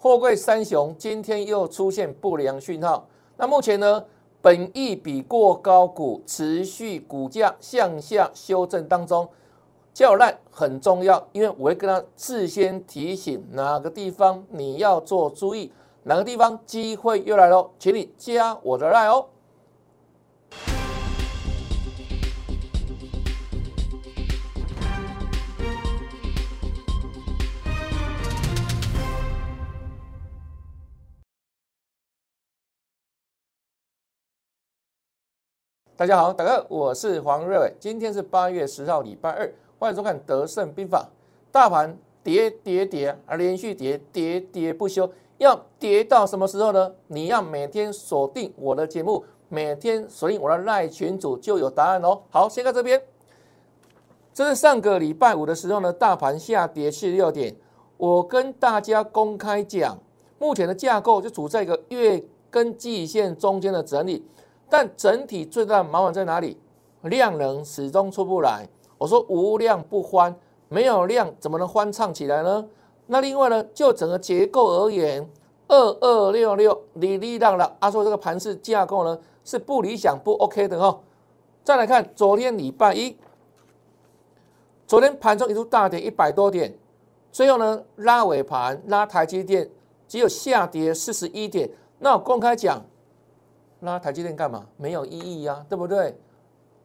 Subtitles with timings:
[0.00, 3.08] 货柜三雄今天又出现不良讯号。
[3.36, 4.04] 那目前呢，
[4.40, 9.28] 本益比过高股持续股价向下修正当中，
[9.92, 15.72] 叫烂很重要，因为我会跟他事先提醒哪个地方你要做注意，
[16.04, 19.26] 哪个地方机会又来喽，请你加我的赖哦。
[35.98, 37.74] 大家好，大家好，我是黄瑞伟。
[37.80, 41.00] 今天是八月十号，礼拜二，欢迎收看《德胜兵法》。
[41.50, 46.92] 大盘跌跌跌，而连续跌跌跌不休，要跌到什么时候呢？
[47.08, 52.20] 你要每天锁定我的节目，每天锁定我的赖群组就有答案哦。
[52.30, 53.02] 好，先看这边，
[54.32, 57.56] 这是上个礼拜五的时候呢，大盘下跌七六点，
[57.96, 59.98] 我跟大家公开讲，
[60.38, 64.24] 目前的架构就处在一个月跟季线中间的整理。
[64.70, 66.58] 但整体最大的麻烦在哪里？
[67.02, 68.68] 量能始终出不来。
[68.98, 70.34] 我说无量不欢，
[70.68, 72.66] 没有量怎么能欢唱起来呢？
[73.06, 75.30] 那另外呢，就整个结构而言，
[75.68, 77.76] 二二六六理理让了。
[77.78, 81.00] 阿说这个盘式架构呢是不理想、不 OK 的哈。
[81.62, 83.16] 再来看昨天礼拜一，
[84.86, 86.76] 昨天盘中一度大跌一百多点，
[87.30, 89.70] 最后呢拉尾盘拉台积电
[90.08, 91.70] 只有下跌四十一点。
[92.00, 92.84] 那我公开讲。
[93.80, 94.66] 拉台积电干嘛？
[94.76, 96.18] 没有意义呀，对不对？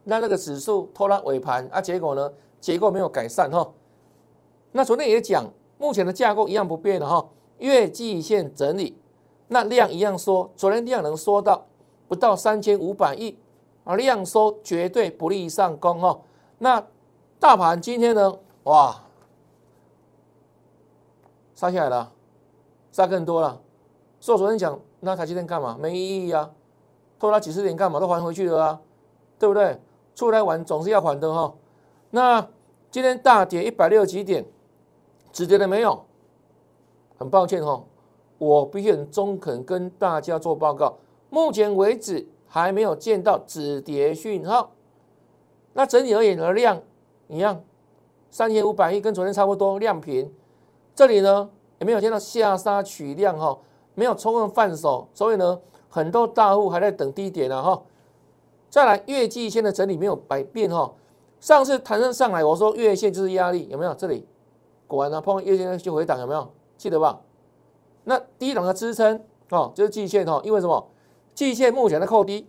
[0.04, 2.32] 那那个指数拖拉尾盘啊，结果呢？
[2.60, 3.72] 结构没有改善哈。
[4.72, 7.26] 那昨天也讲，目前的架构一样不变的哈，
[7.58, 8.98] 月季线整理，
[9.48, 10.50] 那量一样缩。
[10.56, 11.66] 昨天量能缩到
[12.06, 13.38] 不到三千五百亿
[13.84, 16.20] 啊，量缩绝对不利上攻哈。
[16.58, 16.86] 那
[17.38, 18.38] 大盘今天呢？
[18.64, 19.02] 哇，
[21.54, 22.12] 杀下来了，
[22.92, 23.60] 杀更多了。
[24.20, 25.76] 所以昨天讲，那台积电干嘛？
[25.78, 26.50] 没意义呀。
[27.24, 27.98] 拖拉几十点干嘛？
[27.98, 28.80] 都还回去了啊，
[29.38, 29.80] 对不对？
[30.14, 31.54] 出来玩总是要还的哈。
[32.10, 32.46] 那
[32.90, 34.44] 今天大跌一百六十几点，
[35.32, 36.04] 止跌了没有？
[37.16, 37.82] 很抱歉哈，
[38.36, 40.98] 我必须很中肯跟大家做报告，
[41.30, 44.72] 目前为止还没有见到止跌讯号。
[45.72, 46.78] 那整体而言的量
[47.28, 47.58] 一样，
[48.30, 50.30] 三千五百亿跟昨天差不多，量平。
[50.94, 53.58] 这里呢也没有见到下杀取量哈，
[53.94, 55.58] 没有充分放手，所以呢。
[55.94, 57.80] 很多大户还在等低点呢哈，
[58.68, 60.92] 再来月季线的整理没有改变哈，
[61.38, 63.94] 上次弹升上来，我说月线就是压力，有没有？
[63.94, 64.26] 这里
[64.88, 66.50] 果然呢碰月线就回档，有没有？
[66.76, 67.20] 记得吧？
[68.02, 70.84] 那低档的支撑哦，就是季线哈，因为什么？
[71.32, 72.48] 季线目前的扣低，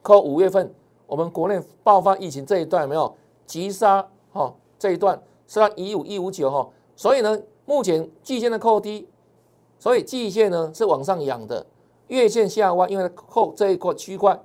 [0.00, 0.72] 扣五月份
[1.08, 3.12] 我们国内爆发疫情这一段有没有
[3.46, 4.54] 急杀哈？
[4.78, 9.08] 这一段是到一五一五九哈，所以呢，目前季线的扣低，
[9.80, 11.66] 所以季线呢是往上扬的。
[12.08, 14.38] 月线下弯，因为它后这一块区块，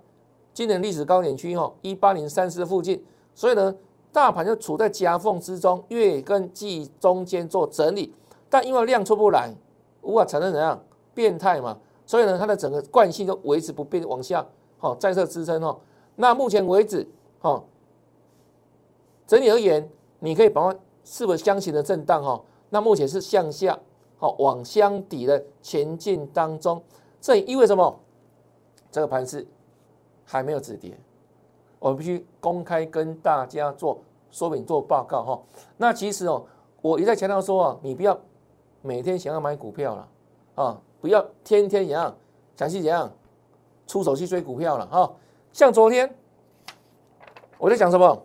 [0.53, 3.03] 今年历史高点区哈，一八零三四附近，
[3.34, 3.75] 所以呢，
[4.12, 8.13] 大盘就处在夹缝之中，月跟季中间做整理，
[8.50, 9.53] 但因为量出不来，
[10.01, 14.45] 无法产生怎样变态嘛，所以呢，它的整个惯性就维持不变，往下
[14.78, 15.80] 好再设支撑哦。
[16.16, 17.07] 那目前为止，
[17.40, 17.63] 哈，
[19.25, 23.80] 整体而言，你可以把它是否箱型的震荡哈，那目前是向下
[24.18, 26.84] 好往箱底的前进当中。
[27.24, 27.98] 这意味什么？
[28.92, 29.48] 这个盘是
[30.26, 31.00] 还没有止跌，
[31.80, 35.42] 我必须公开跟大家做说明、做报告哈。
[35.78, 36.46] 那其实哦，
[36.82, 38.20] 我一再强调说啊，你不要
[38.82, 40.08] 每天想要买股票了
[40.56, 42.14] 啊，不要天天一样
[42.58, 43.10] 想去怎样
[43.88, 45.10] 出手去追股票了哈。
[45.54, 46.14] 像昨天
[47.58, 48.22] 我在讲什么？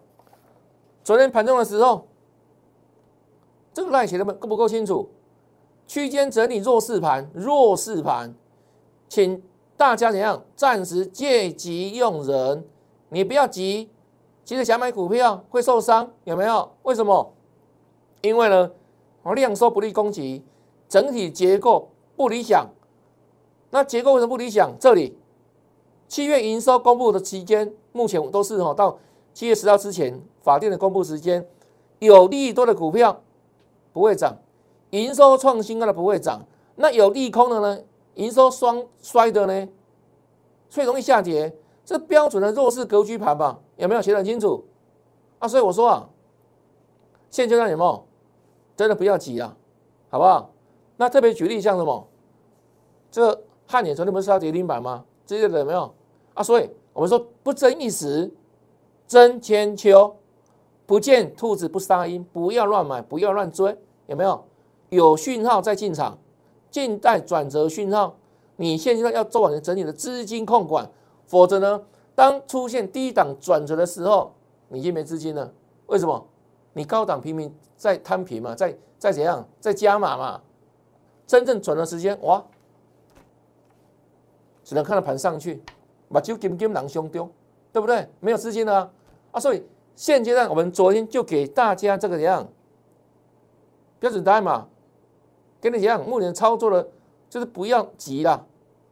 [1.04, 2.04] 昨天盘中的时候，
[3.72, 5.08] 这个赖写的够不够清楚？
[5.86, 8.34] 区间整理弱势盘，弱势盘。
[9.08, 9.42] 请
[9.76, 10.44] 大家怎样？
[10.54, 12.64] 暂时借急用人，
[13.08, 13.88] 你不要急，
[14.44, 16.70] 急着想买股票会受伤，有没有？
[16.82, 17.32] 为什么？
[18.22, 18.70] 因为呢，
[19.34, 20.44] 量缩不利攻击，
[20.88, 22.68] 整体结构不理想。
[23.70, 24.74] 那结构为什么不理想？
[24.78, 25.16] 这里
[26.08, 28.98] 七月营收公布的期间，目前都是哈到
[29.32, 31.46] 七月十号之前法定的公布时间，
[31.98, 33.22] 有利多的股票
[33.92, 34.36] 不会涨，
[34.90, 36.44] 营收创新高的不会涨，
[36.76, 37.82] 那有利空的呢？
[38.18, 39.68] 营收双衰的呢，
[40.68, 43.58] 所以容易下跌，这标准的弱势格局盘吧？
[43.76, 44.64] 有没有写得很清楚
[45.38, 45.46] 啊？
[45.46, 46.08] 所以我说啊，
[47.30, 48.04] 现阶段有没有
[48.76, 49.56] 真的不要急啊，
[50.10, 50.50] 好不好？
[50.96, 52.08] 那特别举例像什么，
[53.08, 55.04] 这汉典昨天不是要跌停板吗？
[55.24, 55.94] 这些的有没有
[56.34, 56.42] 啊？
[56.42, 58.34] 所以我们说不争一时，
[59.06, 60.16] 争千秋，
[60.86, 63.78] 不见兔子不撒鹰，不要乱买，不要乱追，
[64.08, 64.44] 有没有？
[64.88, 66.18] 有讯号再进场。
[66.70, 68.16] 静待转折讯号。
[68.56, 70.90] 你现在要做好你整体的资金控管，
[71.26, 71.82] 否则呢，
[72.14, 74.34] 当出现低档转折的时候，
[74.68, 75.52] 你就没资金了。
[75.86, 76.26] 为什么？
[76.72, 80.40] 你高档平民在摊平嘛，在在怎样，在加码嘛。
[81.26, 82.42] 真正转的时间，哇，
[84.64, 85.62] 只能看到盘上去，
[86.10, 87.28] 把就金金囊胸丢，
[87.72, 88.08] 对不对？
[88.18, 88.90] 没有资金了
[89.30, 89.62] 啊，所以
[89.94, 92.48] 现阶段我们昨天就给大家这个样
[94.00, 94.68] 标准答案嘛，
[95.60, 96.88] 跟你讲，目前操作的。
[97.30, 98.42] 就是不要急啦，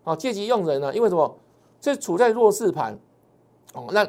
[0.04, 1.38] 啊，借机用人了，因为什么？
[1.80, 2.94] 这处在弱势盘，
[3.72, 4.06] 哦，那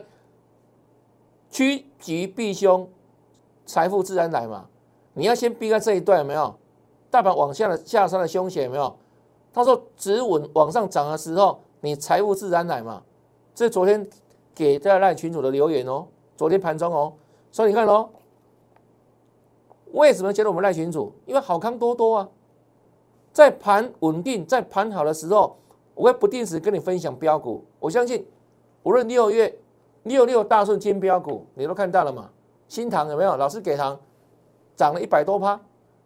[1.50, 2.90] 趋吉避凶，
[3.66, 4.68] 财富自然来嘛。
[5.14, 6.54] 你要先避开这一段，有没有？
[7.10, 8.94] 大盘往下的下山的凶险，有没有？
[9.54, 13.02] 他说止稳往上涨的时候，你财富自然来嘛。
[13.56, 14.06] 这是昨天
[14.54, 16.06] 给在赖群主的留言哦，
[16.36, 17.14] 昨天盘中哦，
[17.50, 18.10] 所以你看哦，
[19.94, 21.14] 为什么觉得我们赖群主？
[21.26, 22.30] 因为好康多多啊。
[23.32, 25.56] 在盘稳定、在盘好的时候，
[25.94, 27.64] 我会不定时跟你分享标股。
[27.80, 28.26] 我相信，
[28.84, 29.58] 无论六月
[30.04, 32.30] 六六大顺金标股，你都看到了嘛？
[32.68, 33.38] 新塘有没有？
[33.38, 34.00] 老师给糖
[34.76, 35.60] 涨了一百多趴。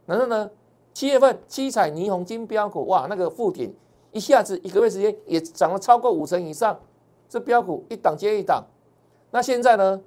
[0.06, 0.50] 然后呢，
[0.94, 3.74] 七月份七彩霓虹金标股，哇，那个附顶
[4.12, 6.78] 一下子一个月时间也涨了超过五成以上。
[7.30, 8.66] 这标股一档接一档。
[9.32, 10.02] 那现在呢？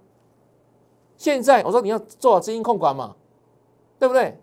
[1.17, 3.15] 现在我说你要做好资金控管嘛，
[3.99, 4.37] 对不对？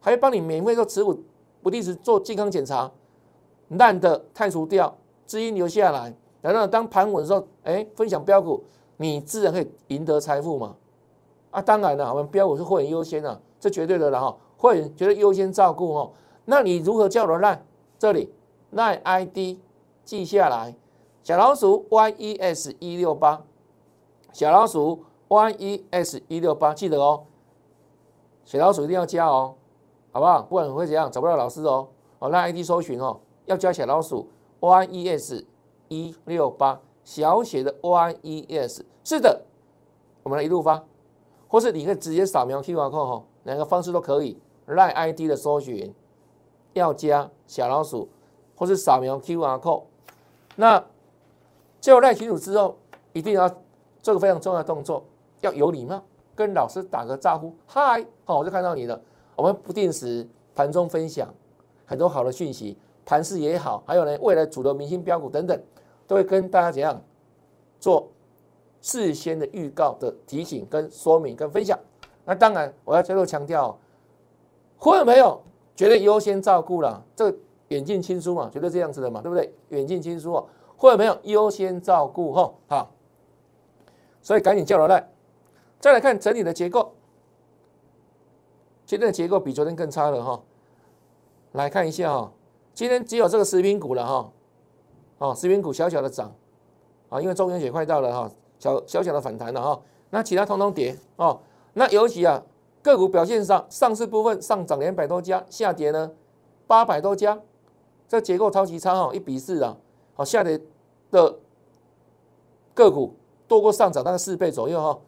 [0.00, 1.18] 还要帮你免费做持股。
[1.62, 2.90] 不定时做健康检查，
[3.68, 4.96] 烂的汰除掉，
[5.26, 8.62] 资金留下来，然后当盘稳的时候，哎，分享标股，
[8.96, 10.76] 你自然可以赢得财富嘛。
[11.50, 16.12] 啊，当然了，我们标股是会员优先的，这绝对的了哈，会员绝对优先照顾哦。
[16.44, 17.64] 那你如何叫人烂？
[17.98, 18.32] 这里
[18.70, 19.58] 赖 ID
[20.04, 20.74] 记下来，
[21.22, 23.44] 小老鼠 YES 一六八，
[24.32, 27.24] 小老鼠 YES 一六八，记得哦，
[28.44, 29.56] 小老鼠一定要加哦。
[30.12, 30.42] 好不好？
[30.42, 31.88] 不管会怎样，找不到老师哦。
[32.18, 34.28] 哦，那 ID 搜寻哦，要加小老鼠
[34.60, 35.44] YES
[35.88, 38.82] 一六八，小写的 YES。
[39.04, 39.42] 是的，
[40.22, 40.84] 我们来一路发，
[41.48, 44.38] 或是你可以直接扫描 QR code 哈，两个方式都可以。
[44.66, 45.92] 赖 ID 的搜寻
[46.74, 48.08] 要加小老鼠，
[48.54, 49.82] 或是扫描 QR code。
[50.56, 50.84] 那
[51.80, 52.76] 进入赖群组之后，
[53.12, 53.48] 一定要
[54.00, 55.02] 做个非常重要的动作，
[55.40, 56.00] 要有礼貌，
[56.36, 59.00] 跟老师打个招呼，嗨，好，我就看到你了。
[59.40, 61.32] 我们不定时盘中分享
[61.86, 62.76] 很多好的讯息，
[63.06, 65.58] 盘势也好，还有呢未来主流明星标股等等，
[66.06, 67.02] 都会跟大家怎样
[67.78, 68.06] 做
[68.82, 71.78] 事先的预告的提醒、跟说明、跟分享。
[72.26, 73.74] 那当然，我要最后强调，
[74.76, 75.40] 会员朋友
[75.74, 77.38] 绝对优先照顾了，这个
[77.68, 79.50] 远近亲疏嘛，绝对这样子的嘛，对不对？
[79.70, 80.46] 远近亲疏哦，
[80.76, 82.92] 会员朋友优先照顾哈，好，
[84.20, 85.08] 所以赶紧叫老赖，
[85.78, 86.92] 再来看整体的结构。
[88.90, 90.42] 今天的结构比昨天更差了哈，
[91.52, 92.32] 来看一下哈，
[92.74, 94.32] 今天只有这个食品股了哈，
[95.18, 96.34] 哦，食品股小小的涨。
[97.08, 98.28] 啊，因为中元节快到了哈，
[98.58, 100.98] 小小小的反弹了哈，那其他通通跌。
[101.14, 101.38] 哦，
[101.74, 102.42] 那尤其啊
[102.82, 106.10] 个股表现上，上市部分上涨两百多家，下跌呢
[106.66, 107.38] 八百多家，
[108.08, 109.76] 这结构超级差哈，一比四啊，
[110.14, 110.60] 好下跌
[111.12, 111.36] 的
[112.74, 113.14] 个股
[113.46, 114.98] 多过上涨大概四倍左右哈，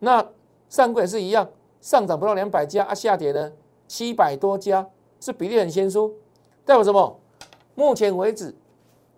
[0.00, 0.26] 那
[0.68, 1.48] 上柜也是一样。
[1.80, 3.52] 上涨不到两百家啊，下跌呢
[3.86, 4.88] 七百多家，
[5.20, 6.12] 是比例很悬殊，
[6.64, 7.18] 代表什么？
[7.74, 8.54] 目前为止，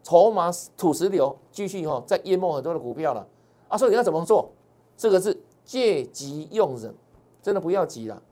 [0.03, 3.27] 筹码土石流继续哈在淹没很多的股票了
[3.69, 4.51] 啊，所以你要怎么做？
[4.97, 6.95] 这个是借急用人，
[7.43, 8.23] 真的不要急了，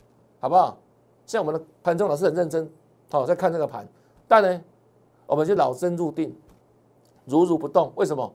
[0.40, 0.76] 好不好？
[1.24, 2.70] 像我们的盘中老师很认真，
[3.10, 3.88] 好在看这个盘，
[4.26, 4.62] 但呢，
[5.26, 6.36] 我们就老身入定，
[7.24, 7.90] 如如不动。
[7.96, 8.32] 为什么？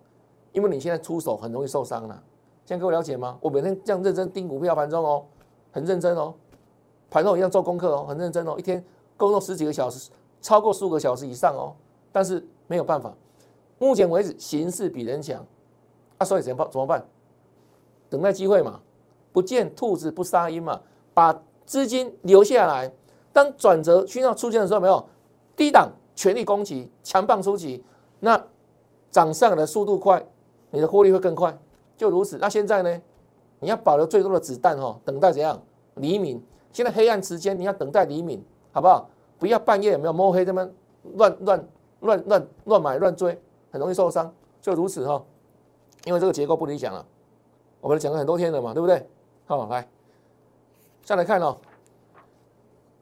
[0.51, 2.24] 因为你现在出手很容易受伤了。
[2.65, 3.38] 现在各位了解吗？
[3.41, 5.25] 我每天这样认真盯股票盘中哦。
[5.74, 6.34] 很认真哦，
[7.10, 8.82] 盘后一样做功课哦，很认真哦，一天
[9.18, 11.75] 工作十几个小时，超过十五个小时以上哦。
[12.12, 13.12] 但是没有办法，
[13.80, 15.44] 目前为止形势比人强，
[16.20, 16.72] 啊，所以怎么办？
[16.72, 17.03] 怎么办？
[18.08, 18.80] 等待机会嘛，
[19.32, 20.80] 不见兔子不撒鹰嘛，
[21.13, 22.94] 把资金留下来。
[23.34, 25.03] 当转折需要出现的时候，没有
[25.56, 27.84] 低档全力攻击，强棒出击，
[28.20, 28.39] 那
[29.10, 30.24] 涨上的速度快，
[30.70, 31.58] 你的获利会更快，
[31.98, 32.38] 就如此。
[32.38, 33.01] 那现在呢？
[33.63, 35.60] 你要保留最多的子弹哦，等待怎样
[35.96, 36.43] 黎明？
[36.74, 38.43] 现在黑暗时间，你要等待黎明，
[38.74, 39.10] 好不好？
[39.39, 40.70] 不要半夜有没有摸黑这么
[41.15, 41.67] 乱乱
[42.01, 43.39] 乱乱乱买乱追，
[43.72, 44.32] 很容易受伤。
[44.62, 45.24] 就如此哈，
[46.05, 47.05] 因为这个结构不理想了。
[47.79, 49.08] 我们讲了很多天了嘛，对不对？
[49.46, 49.88] 好，来
[51.03, 51.58] 再来看哦。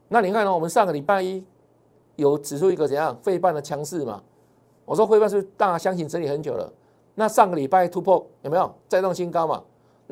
[0.07, 0.53] 那你看呢？
[0.53, 1.43] 我们上个礼拜一
[2.17, 4.21] 有指出一个怎样费半的强势嘛？
[4.85, 6.71] 我说费半是大箱型整理很久了。
[7.15, 9.63] 那上个礼拜突破有没有再创新高嘛？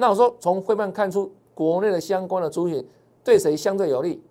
[0.01, 2.87] 那我说，从汇办看出国内的相关的主体
[3.21, 4.23] 对谁相对有利？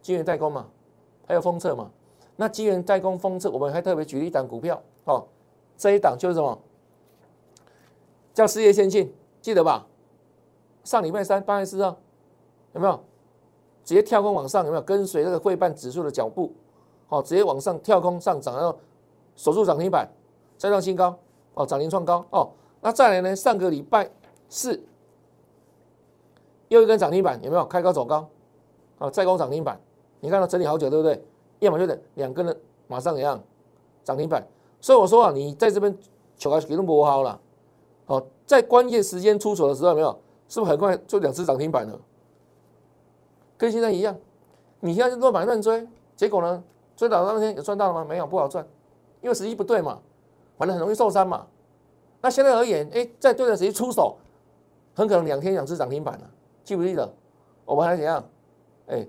[0.00, 0.66] 晶圆代工嘛，
[1.28, 1.90] 还有封测嘛。
[2.36, 5.26] 那晶圆代工封测，我们还特别举了一档股票，哦，
[5.76, 6.58] 这一档就是什么？
[8.32, 9.86] 叫事业先进，记得吧？
[10.82, 11.94] 上礼拜三八月四号，
[12.72, 12.98] 有没有？
[13.84, 14.82] 直接跳空往上，有没有？
[14.82, 16.50] 跟随这个汇办指数的脚步，
[17.10, 18.78] 哦，直接往上跳空上涨，然后
[19.36, 20.08] 守住涨停板，
[20.56, 21.14] 再创新高，
[21.52, 22.48] 哦，涨停创高，哦，
[22.80, 23.36] 那再来呢？
[23.36, 24.10] 上个礼拜
[24.48, 24.82] 四
[26.68, 27.64] 又一根涨停板，有没有？
[27.66, 28.28] 开高走高，
[28.98, 29.78] 啊，再攻涨停板，
[30.20, 31.22] 你看到整理好久，对不对？
[31.58, 32.56] 要么就得两根的
[32.86, 33.42] 马上一样
[34.02, 34.46] 涨停板，
[34.80, 35.94] 所以我说啊，你在这边
[36.38, 37.38] 求还是给那么好了，
[38.06, 40.18] 哦，在关键时间出手的时候，没有？
[40.48, 42.00] 是不是很快就两只涨停板了？
[43.58, 44.16] 跟现在一样，
[44.80, 46.64] 你现在乱买乱追，结果呢，
[46.96, 48.06] 追到那天有赚到了吗？
[48.08, 48.66] 没有，不好赚，
[49.20, 50.00] 因为时机不对嘛，
[50.56, 51.46] 反正很容易受伤嘛。
[52.20, 54.16] 那现在而言，哎，在对的时机出手，
[54.94, 56.30] 很可能两天两次涨停板了，
[56.62, 57.12] 记不记得？
[57.64, 58.24] 我们还怎样？
[58.88, 59.06] 哎，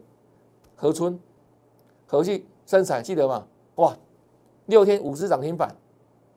[0.75, 1.20] 合村、
[2.06, 3.46] 合气、生产，记得吗？
[3.75, 3.98] 哇，
[4.68, 5.75] 六天五次涨停板，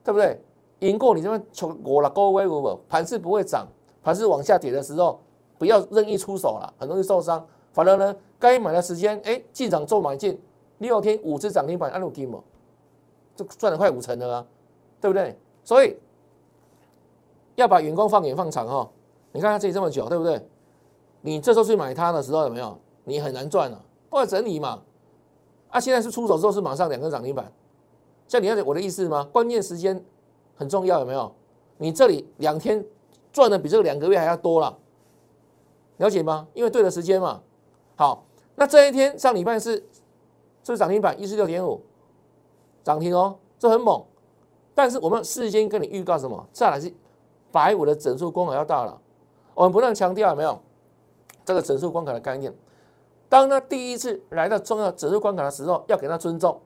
[0.03, 0.39] 对不对？
[0.79, 3.67] 赢过你这边求我了，高威我盘势不会涨。
[4.03, 5.19] 盘是往下跌的时候，
[5.57, 7.47] 不要任意出手了，很容易受伤。
[7.71, 10.39] 反而呢，该买的时间，哎，进场做买进，
[10.79, 12.43] 六天五次涨停板，按路听嘛，
[13.35, 14.45] 就赚了快五成了啊，
[14.99, 15.37] 对不对？
[15.63, 15.95] 所以
[17.55, 18.89] 要把员工放远放长哈。
[19.31, 20.47] 你看他这里这么久，对不对？
[21.21, 22.77] 你这时候去买它的时候有没有？
[23.03, 24.81] 你很难赚了，或者整理嘛。
[25.69, 27.51] 啊，现在是出手之后是马上两根涨停板，
[28.27, 29.27] 像你要我的意思吗？
[29.31, 30.03] 关键时间
[30.55, 31.31] 很重要，有没有？
[31.77, 32.85] 你这里两天。
[33.33, 34.77] 赚的比这个两个月还要多了，
[35.97, 36.47] 了解吗？
[36.53, 37.41] 因为对的时间嘛。
[37.97, 38.23] 好，
[38.55, 39.77] 那这一天上礼拜是
[40.63, 41.81] 这是涨停板一四六点五
[42.81, 44.01] 涨停哦，这很猛。
[44.73, 46.47] 但是我们事先跟你预告什么？
[46.53, 46.93] 再来是
[47.55, 48.99] 百五的整数关卡要到了，
[49.53, 50.59] 我们不断强调有没有
[51.45, 52.53] 这个整数关卡的概念？
[53.29, 56.59] 当他第一次来到重要整数关卡的时候，要给他尊重。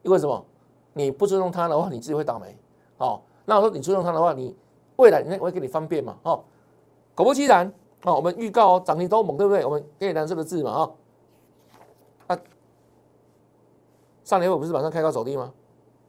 [0.00, 0.42] 因为什么？
[0.94, 2.56] 你不尊重他的话，你自己会倒霉。
[2.96, 4.56] 好，那我说你尊重他的话，你。
[4.96, 6.16] 未来你我会给你方便嘛？
[6.22, 6.42] 哦，
[7.16, 7.66] 果不其然，
[8.04, 9.64] 哦，我们预告哦，涨停都猛，对不对？
[9.64, 10.92] 我们给你蓝色的字嘛，哈。
[12.28, 12.38] 啊，
[14.22, 15.52] 上年我不是马上开高走低吗？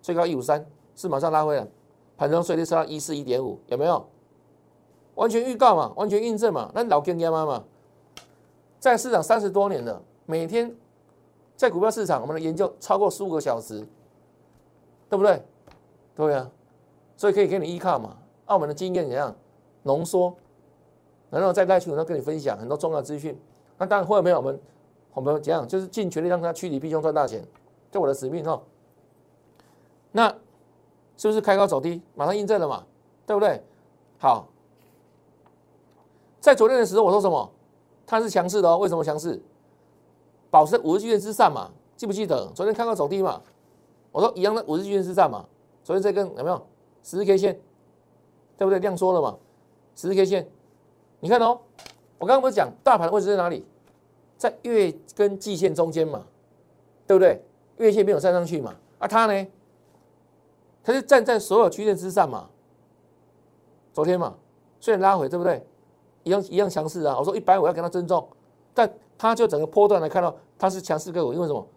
[0.03, 0.63] 最高一五三，
[0.95, 1.67] 是马上拉回来，
[2.17, 4.05] 盘中最低收到一四一点五，有没有？
[5.15, 7.63] 完全预告嘛，完全印证嘛，那老经验嘛嘛，
[8.79, 10.75] 在市场三十多年了，每天
[11.55, 13.79] 在股票市场，我们的研究超过十五个小时，
[15.10, 15.41] 对不对？
[16.15, 16.51] 对啊，
[17.15, 18.17] 所以可以给你依靠嘛。
[18.48, 19.36] 澳门的经验怎样
[19.84, 20.36] 浓缩，
[21.29, 23.39] 然后在赖群中跟你分享很多重要资讯。
[23.77, 24.60] 那当然会有没有我们
[25.13, 27.43] 我们怎样，就是尽全力让他趋利避凶赚大钱，
[27.89, 28.62] 这我的使命哈。
[30.12, 30.36] 那
[31.17, 32.86] 是不是开高走低，马上印证了嘛？
[33.25, 33.62] 对不对？
[34.17, 34.48] 好，
[36.39, 37.51] 在昨天的时候我说什么？
[38.05, 38.77] 它是强势的哦。
[38.77, 39.41] 为什么强势？
[40.51, 41.72] 保持五日均线之上嘛？
[41.95, 42.51] 记不记得？
[42.53, 43.41] 昨天开高走低嘛？
[44.12, 45.45] 我说一样的五日均线之上嘛？
[45.84, 46.67] 昨天这根有没有
[47.03, 47.60] 十日 K 线？
[48.57, 48.79] 对不对？
[48.79, 49.38] 量缩了嘛？
[49.95, 50.48] 十日 K 线，
[51.19, 51.60] 你看哦，
[52.17, 53.65] 我刚刚不是讲大盘的位置在哪里？
[54.38, 56.25] 在月跟季线中间嘛，
[57.07, 57.41] 对不对？
[57.77, 59.48] 月线没有站上去嘛，啊，它呢，
[60.86, 62.48] 它是站在所有区间之上嘛。
[63.92, 64.36] 昨天嘛，
[64.80, 65.65] 虽然拉回，对不对？
[66.24, 67.18] 一样一样强势啊。
[67.18, 68.25] 我说一百五要跟它尊重，
[68.74, 71.68] 但它就整个波段来看到它是强势个股，因为什么？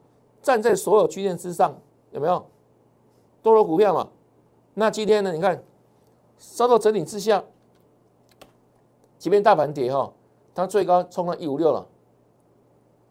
[0.43, 1.77] 站在所有区间之上，
[2.13, 2.47] 有没有？
[3.43, 4.09] 多头股票嘛。
[4.75, 5.33] 那今天呢？
[5.33, 5.61] 你看。
[6.41, 7.43] 稍作整理之下，
[9.19, 10.13] 即便大盘跌哈，
[10.55, 11.85] 它最高冲到一五六了，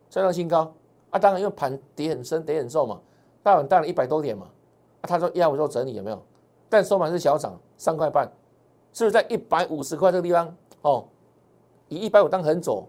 [0.10, 0.74] 再创新高
[1.10, 1.20] 啊！
[1.20, 3.01] 当然因为盘跌很深，跌很重嘛，
[3.44, 4.48] 大盘跌了一百多点嘛，
[5.08, 6.22] 他说要不做整理有没有？
[6.70, 8.30] 但收盘是小涨三块半，
[8.94, 11.06] 是不是在一百五十块这个地方哦？
[11.88, 12.88] 以一百五当横走，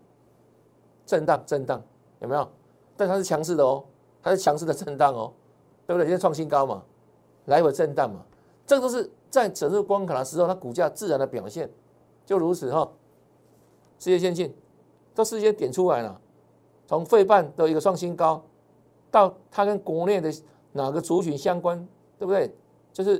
[1.06, 1.80] 震荡震荡
[2.20, 2.46] 有没有？
[2.96, 3.84] 但它是强势的哦，
[4.22, 5.32] 它是强势的震荡哦，
[5.86, 6.06] 对不对？
[6.06, 6.82] 现在创新高嘛，
[7.46, 8.20] 来回震荡嘛，
[8.66, 9.10] 这个都是。
[9.30, 11.70] 在整个关卡的时候，它股价自然的表现
[12.24, 12.90] 就如此哈。
[13.98, 14.56] 世界先进
[15.14, 16.18] 都事先点出来了，
[16.86, 18.42] 从费半的一个创新高，
[19.10, 20.32] 到它跟国内的
[20.72, 21.86] 哪个族群相关，
[22.18, 22.54] 对不对？
[22.92, 23.18] 就是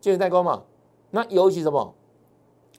[0.00, 0.62] 晶圆代工嘛。
[1.10, 1.94] 那尤其什么？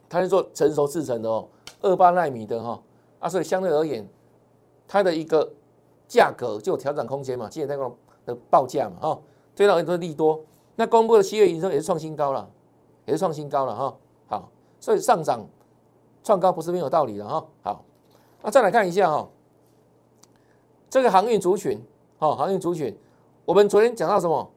[0.08, 1.48] 它是做成熟制程的哦，
[1.80, 2.80] 二八纳米的哈
[3.18, 4.06] 啊，所以相对而言，
[4.86, 5.50] 它的一个
[6.06, 7.48] 价格就有调整空间嘛。
[7.48, 9.20] 晶圆代工的报价嘛，哈，
[9.56, 10.40] 推到很多利多。
[10.76, 12.48] 那公布的七月营收也是创新高了，
[13.06, 13.96] 也是创新高了哈。
[14.28, 14.48] 好，
[14.78, 15.44] 所以上涨
[16.22, 17.46] 创高不是没有道理的哈。
[17.62, 17.84] 好，
[18.42, 19.28] 那再来看一下哈，
[20.90, 21.80] 这个航运族群，
[22.18, 22.96] 哈，航运族群，
[23.44, 24.50] 我们昨天讲到什么？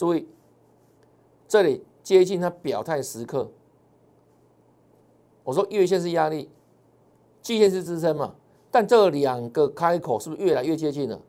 [0.00, 0.26] 注意，
[1.46, 3.50] 这里接近它表态时刻。
[5.44, 6.48] 我说月线是压力，
[7.42, 8.34] 季线是支撑嘛？
[8.70, 11.20] 但这两个开口是不是越来越接近了？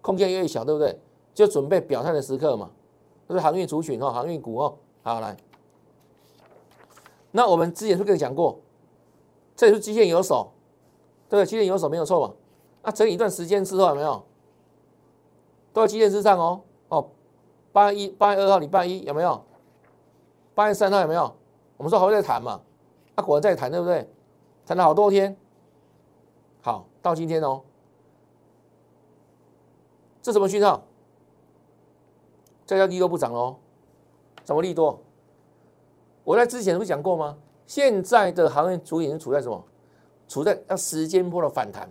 [0.00, 0.96] 空间越小，对不对？
[1.34, 2.70] 就准备表态的时刻嘛。
[3.26, 4.78] 这是航运族群哦，航运股哦。
[5.02, 5.36] 好来，
[7.32, 8.60] 那我们之前是跟你讲过，
[9.56, 10.52] 这里是基线有手，
[11.28, 11.46] 对不对？
[11.50, 12.32] 基线有手没有错嘛？
[12.84, 14.24] 那整理一段时间之后有没有？
[15.72, 16.60] 都在基线之上哦。
[16.90, 17.10] 哦，
[17.72, 19.44] 八月一八月二号礼拜一有没有？
[20.54, 21.34] 八月三号有没有？
[21.76, 22.60] 我们说还会再谈嘛？
[23.14, 24.08] 那果然在谈，对不对？
[24.66, 25.36] 谈了好多天，
[26.60, 27.62] 好到今天哦。
[30.20, 30.82] 这什么讯号？
[32.66, 33.56] 这叫利多不涨喽？
[34.44, 35.00] 什么利多？
[36.24, 37.38] 我在之前不是讲过吗？
[37.66, 39.64] 现在的行业主已经处在什么？
[40.26, 41.88] 处在要时间波的反弹。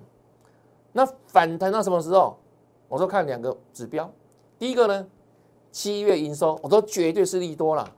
[0.92, 2.38] 那反弹到什么时候？
[2.88, 4.10] 我说看两个指标。
[4.60, 5.08] 第一个呢，
[5.72, 7.94] 七月营收，我说绝对是利多了。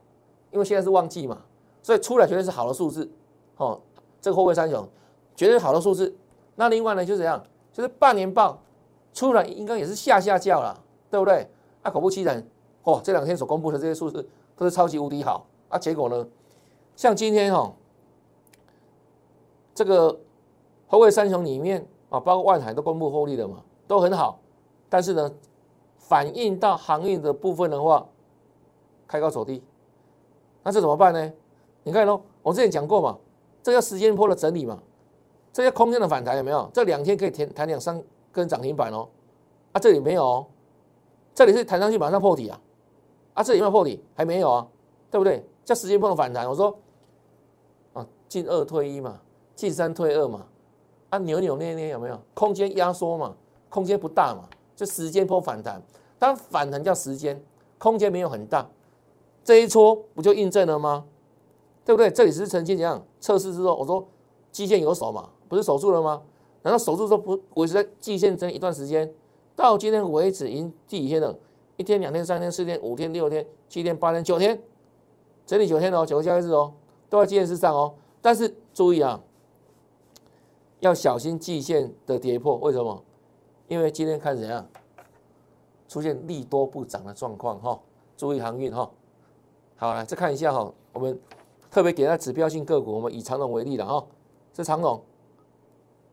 [0.52, 1.40] 因为现在是旺季嘛，
[1.84, 3.08] 所以出来绝对是好的数字，
[3.58, 3.80] 哦，
[4.20, 4.90] 这个后卫三雄
[5.36, 6.16] 绝对好的数字。
[6.56, 7.40] 那另外呢，就是怎样？
[7.72, 8.60] 就是半年报
[9.14, 11.48] 出来应该也是下下叫了，对不对？
[11.84, 12.44] 啊，果不其然，
[12.82, 15.78] 哦，这两天所公布的这些数字都是超级无敌好啊。
[15.78, 16.28] 结果呢，
[16.96, 17.72] 像今天哈，
[19.76, 20.20] 这个
[20.88, 24.40] 后卫三雄里面啊，包括万海都公布获利了嘛，都很好。
[24.90, 25.32] 但是呢，
[26.10, 28.04] 反映到航运的部分的话，
[29.08, 29.62] 开高走低。
[30.64, 31.32] 那这怎么办呢？
[31.84, 33.16] 你看喽，我之前讲过嘛，
[33.62, 34.82] 这叫时间波的整理嘛，
[35.54, 36.68] 这叫空间的反弹有没有？
[36.74, 38.02] 这两天可以填弹两三
[38.32, 39.08] 根涨停板哦，
[39.72, 40.48] 啊这里没有哦，
[41.36, 42.60] 这里是弹上去马上破底啊，
[43.36, 44.04] 啊这里有没有破底？
[44.16, 44.68] 还没有啊，
[45.12, 45.46] 对不对？
[45.64, 46.76] 叫时间波的反弹，我说
[47.94, 49.22] 啊进二退一嘛，
[49.56, 50.44] 进三退二嘛，
[51.10, 52.20] 啊扭扭捏捏有没有？
[52.34, 53.36] 空间压缩嘛，
[53.70, 55.82] 空间不大嘛，就时间波反弹，
[56.20, 57.42] 当反弹叫时间，
[57.78, 58.70] 空间没有很大。
[59.44, 61.06] 这一撮不就印证了吗？
[61.86, 62.12] 对不对？
[62.12, 64.08] 这里是曾经怎样测试之后，我说
[64.52, 66.22] 基线有守嘛，不是守住了吗？
[66.62, 69.12] 难道守住之后不维持在季线整一段时间？
[69.56, 71.36] 到今天为止，已经第几天了？
[71.78, 74.62] 一天、两天、三天、四天、五天、六天、七天、八天、九天，
[75.46, 76.74] 整理九天哦，九个交易日哦，
[77.10, 77.96] 都在季线之上哦。
[78.22, 79.22] 但是注意啊，
[80.82, 82.58] 要小心季线的跌破。
[82.58, 83.04] 为什么？
[83.70, 84.68] 因为今天开始怎样
[85.90, 87.78] 出现利多不涨的状况哈？
[88.16, 88.90] 注意航运哈。
[89.76, 91.20] 好，来再看一下哈，我们
[91.72, 94.06] 特别给它指标性个股，我们以长龙为例了哈，
[94.54, 95.04] 这长龙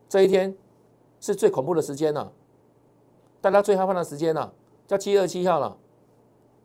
[0.09, 0.53] 这一天
[1.19, 2.31] 是最恐怖的时间了，
[3.39, 4.51] 大家最害怕的时间了，
[4.87, 5.77] 叫七二七号了，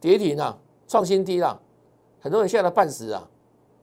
[0.00, 1.60] 跌停了，创新低了，
[2.20, 3.28] 很多人吓得半死啊，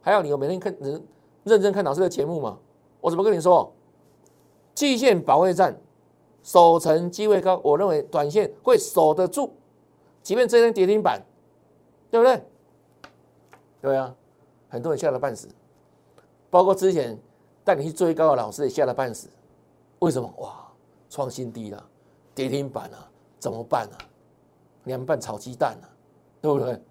[0.01, 1.03] 还有你有每天看认
[1.43, 2.57] 认真看老师的节目嘛？
[3.01, 3.71] 我怎么跟你说？
[4.73, 5.77] 季线保卫战
[6.43, 9.51] 守成机会高，我认为短线会守得住，
[10.23, 11.21] 即便这天跌停板，
[12.09, 12.43] 对不对？
[13.81, 14.13] 对啊，
[14.67, 15.47] 很多人吓得半死，
[16.49, 17.17] 包括之前
[17.63, 19.29] 带你去追高的老师也吓得半死。
[19.99, 20.33] 为什么？
[20.37, 20.67] 哇，
[21.09, 21.85] 创新低了，
[22.33, 23.97] 跌停板啊，怎么办啊？
[24.85, 25.87] 凉拌炒鸡蛋啊，
[26.41, 26.81] 对不对？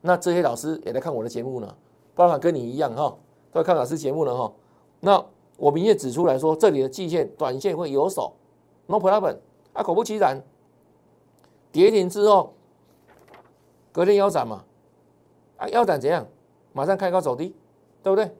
[0.00, 1.76] 那这些老师也来看我的节目呢，
[2.14, 3.16] 包括跟你一样哈，
[3.52, 4.52] 都在看老师节目了哈。
[5.00, 5.24] 那
[5.56, 8.32] 我明确指出来说，这里的季线、短线会有手
[8.86, 9.38] ，no problem。
[9.72, 10.42] 啊，果不其然，
[11.70, 12.54] 跌停之后，
[13.92, 14.64] 隔天腰斩嘛。
[15.58, 16.26] 啊，腰斩怎样？
[16.72, 17.54] 马上开高走低，
[18.02, 18.34] 对不对？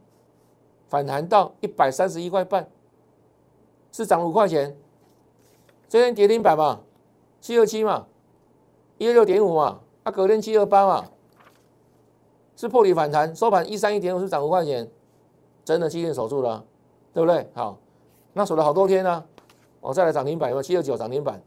[0.88, 2.68] 反弹到一百三十一块半，
[3.90, 4.76] 是涨五块钱。
[5.88, 6.80] 今天跌停板嘛，
[7.40, 8.06] 七二七嘛，
[8.98, 11.06] 一六点五嘛，啊，隔天七二八嘛，
[12.56, 14.90] 是破底反弹，收盘一三一点五是涨五块钱，
[15.64, 16.64] 真的今天守住了，
[17.12, 17.50] 对不对？
[17.54, 17.78] 好，
[18.32, 19.24] 那守了好多天呢，
[19.86, 21.40] 我再来涨停板有没有七二九涨停板，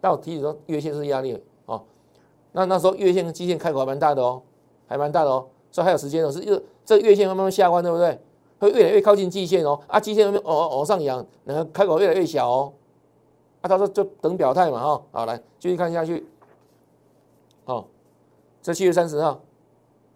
[0.00, 1.82] 但我提醒说月线是压力哦，
[2.52, 4.42] 那那时候月线跟基线开口还蛮大的哦。
[4.90, 8.18] 还蛮大的哦，所以还有时间哦，是月这月线慢慢下弯，对不对？
[8.58, 12.72] 会越来越靠近季线哦，啊，季线那边哦往上扬，然后开口越来越小哦，
[13.60, 16.26] 啊，他说就等表态嘛，哈，好，来继续看下去，
[17.66, 17.84] 哦，
[18.60, 19.40] 这七月三十号，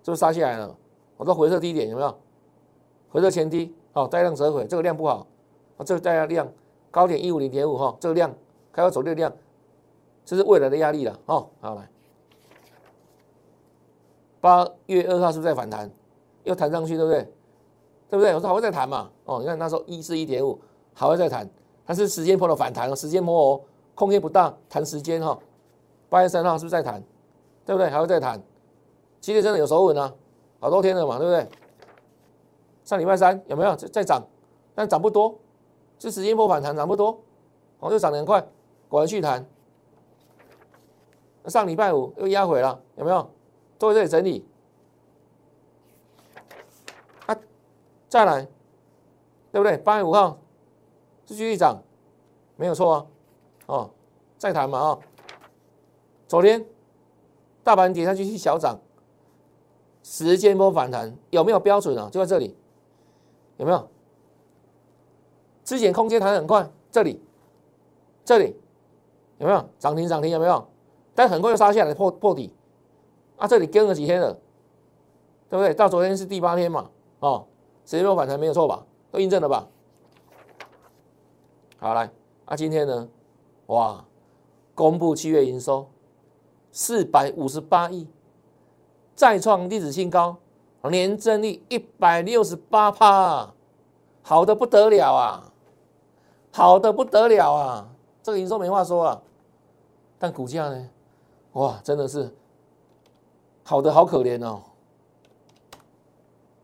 [0.02, 0.76] 是不是杀下来了？
[1.18, 2.12] 我说回撤低点有没有？
[3.10, 5.24] 回撤前低，好，带量折回，这个量不好，
[5.76, 6.48] 啊，这个带量
[6.94, 8.32] 高点一五零点五哈，这个量
[8.72, 9.32] 开高走这个量，
[10.24, 11.90] 这是未来的压力了，哦，好来。
[14.40, 15.90] 八月二号是不是在反弹？
[16.44, 17.22] 又弹上去，对不对？
[18.10, 18.32] 对不对？
[18.32, 19.10] 我说还会再弹嘛？
[19.24, 20.56] 哦，你看那时候一四一点五，
[20.92, 21.50] 还会再弹，
[21.84, 23.60] 它是时间波的反弹，时间波哦，
[23.96, 25.36] 空间不大，弹时间哈。
[26.08, 27.02] 八月三号是不是在弹？
[27.66, 27.90] 对不对？
[27.90, 28.40] 还会再弹？
[29.20, 30.14] 今天真的有手稳啊，
[30.60, 31.48] 好多天了嘛，对不对？
[32.84, 34.22] 上礼拜三有没有在在涨？
[34.76, 35.34] 但涨不多，
[35.98, 37.20] 是时间波反弹，涨不多，
[37.80, 38.46] 哦，又涨得很快，
[38.88, 39.46] 果然续弹。
[41.46, 43.30] 上礼拜五又压回了，有没有？
[43.78, 44.46] 都在这里整理，
[47.26, 47.36] 啊，
[48.08, 48.46] 再来，
[49.52, 49.76] 对不对？
[49.76, 50.38] 八月五号
[51.26, 51.82] 是继续涨，
[52.56, 53.06] 没有错啊，
[53.66, 53.90] 哦，
[54.38, 54.98] 再谈嘛啊。
[56.26, 56.64] 昨天
[57.62, 58.80] 大盘跌下去是小涨，
[60.02, 62.08] 时间波反弹有没有标准啊？
[62.10, 62.56] 就在这里，
[63.58, 63.88] 有没有？
[65.64, 67.20] 之前空间弹很快，这里，
[68.24, 68.54] 这里
[69.38, 70.66] 有没有涨停涨停有没有？
[71.14, 72.52] 但很快又杀下来破破底，
[73.36, 74.32] 啊，这里跟了几天了，
[75.48, 75.72] 对不对？
[75.72, 77.46] 到昨天是第八天嘛，哦，
[77.84, 78.84] 时间波反弹没有错吧？
[79.10, 79.66] 都印证了吧？
[81.78, 82.10] 好来，
[82.44, 83.08] 啊，今天呢，
[83.66, 84.04] 哇，
[84.74, 85.86] 公布七月营收
[86.72, 88.08] 四百五十八亿，
[89.14, 90.36] 再创历史新高，
[90.90, 93.54] 年增率一百六十八帕，
[94.22, 95.52] 好的不得了啊，
[96.56, 97.88] 好的不得了啊，
[98.22, 99.22] 这个营收没话说啊，
[100.20, 100.88] 但股价呢，
[101.54, 102.32] 哇，真的是
[103.64, 104.62] 好的好可怜哦，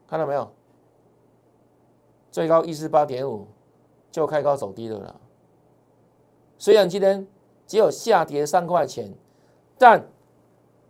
[0.06, 0.48] 看到没有？
[2.30, 3.48] 最高一四八点五，
[4.12, 5.16] 就开高走低了啦。
[6.56, 7.26] 虽然今天
[7.66, 9.12] 只有下跌三块钱，
[9.76, 10.06] 但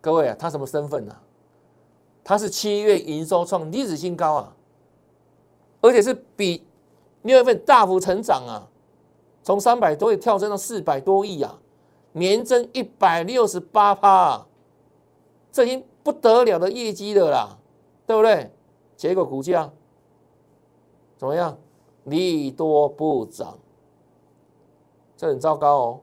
[0.03, 1.17] 各位啊，他什么身份呢？
[2.23, 4.55] 他是七月营收创历史新高啊，
[5.81, 6.67] 而且是比
[7.23, 8.69] 六月份大幅成长啊，
[9.43, 11.59] 从三百多亿跳升到四百多亿啊，
[12.13, 14.47] 年增一百六十八趴，
[15.51, 17.59] 这已经不得了的业绩了啦，
[18.07, 18.51] 对不对？
[18.97, 19.71] 结果股价。
[21.17, 21.59] 怎么样？
[22.05, 23.59] 利多不涨，
[25.17, 26.01] 这很糟糕哦，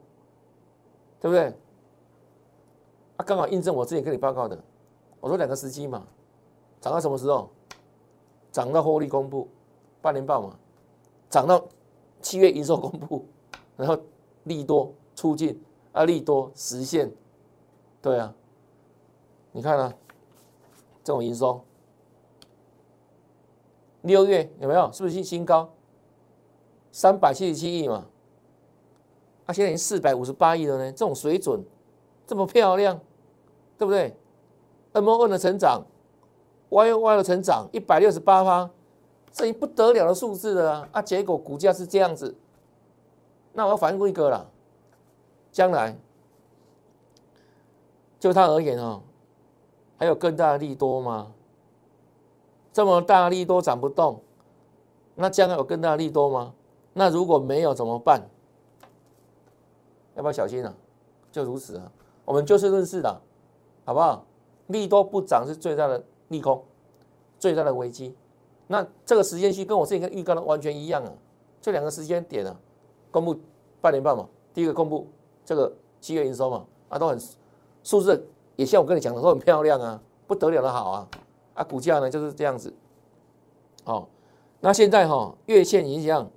[1.19, 1.45] 对不对？
[3.17, 4.57] 啊，刚好印证我之前跟你报告的，
[5.19, 6.05] 我说两个时机嘛，
[6.79, 7.49] 涨到什么时候？
[8.51, 9.47] 涨到获利公布，
[10.01, 10.55] 半年报嘛，
[11.29, 11.63] 涨到
[12.21, 13.25] 七月营收公布，
[13.75, 13.97] 然后
[14.43, 17.11] 利多出尽，啊，利多实现，
[18.01, 18.33] 对啊，
[19.51, 19.93] 你看啊，
[21.03, 21.61] 这种营收。
[24.01, 24.91] 六月有没有？
[24.91, 25.69] 是不是新新高？
[26.91, 28.07] 三百七十七亿嘛，
[29.45, 30.91] 啊，现在已经四百五十八亿了呢。
[30.91, 31.61] 这种水准
[32.25, 32.99] 这么漂亮，
[33.77, 34.15] 对不对
[34.93, 35.83] ？M O N 的成长
[36.69, 38.69] ，Y O Y 的成长，一百六十八趴，
[39.37, 40.89] 这一不得了的数字了啊！
[40.93, 42.35] 啊，结果股价是这样子，
[43.53, 44.49] 那我要反问一个了，
[45.51, 45.95] 将来
[48.19, 49.03] 就它而言哦，
[49.99, 51.33] 还有更大的利多吗？
[52.73, 54.21] 这么大力多涨不动，
[55.13, 56.55] 那将来有更大力多吗？
[56.93, 58.27] 那如果没有怎么办？
[60.15, 60.73] 要不要小心啊？
[61.31, 61.91] 就如此啊，
[62.25, 63.21] 我们就事论事的，
[63.85, 64.25] 好不好？
[64.65, 66.63] 利多不涨是最大的利空，
[67.37, 68.15] 最大的危机。
[68.67, 71.11] 那这个时间序跟我之前预告的完全一样啊，
[71.61, 72.55] 这两个时间点啊，
[73.09, 73.35] 公布
[73.81, 75.07] 半年半嘛，第一个公布
[75.43, 77.19] 这个七月营收嘛，啊都很
[77.83, 81.07] 数字也像我跟你讲的都很漂亮啊，不得了的好啊。
[81.53, 82.71] 啊，股价呢就是这样子，
[83.85, 84.07] 哦，
[84.59, 86.29] 那现在哈月线已经怎样，